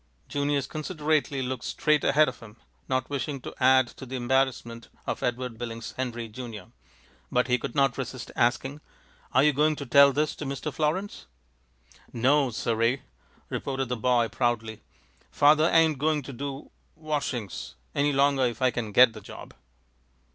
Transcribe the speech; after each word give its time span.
Junius 0.27 0.65
considerately 0.65 1.43
looked 1.43 1.63
straight 1.63 2.03
ahead 2.03 2.27
of 2.27 2.39
him, 2.39 2.57
not 2.89 3.07
wishing 3.07 3.39
to 3.41 3.53
add 3.59 3.85
to 3.87 4.05
the 4.07 4.15
embarrassment 4.15 4.87
of 5.05 5.21
Edward 5.21 5.59
Billings 5.59 5.91
Henry, 5.95 6.27
Junior, 6.27 6.71
but 7.31 7.47
he 7.47 7.59
could 7.59 7.75
not 7.75 7.99
resist 7.99 8.31
asking, 8.35 8.81
"Are 9.31 9.43
you 9.43 9.53
going 9.53 9.75
to 9.75 9.85
tell 9.85 10.11
this 10.11 10.35
to 10.37 10.45
Mr. 10.45 10.73
Florins?" 10.73 11.27
"No 12.11 12.49
sir 12.49 12.81
ee!" 12.81 13.01
responded 13.51 13.89
the 13.89 13.95
boy, 13.95 14.27
proudly. 14.27 14.81
"Father 15.29 15.69
ain't 15.71 15.99
going 15.99 16.23
to 16.23 16.33
do 16.33 16.71
washings 16.95 17.75
any 17.93 18.11
longer 18.11 18.45
if 18.47 18.59
I 18.59 18.71
can 18.71 18.91
get 18.91 19.13
the 19.13 19.21
job." 19.21 19.53